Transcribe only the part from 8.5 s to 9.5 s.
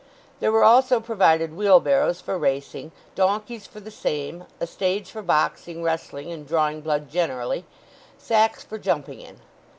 for jumping in.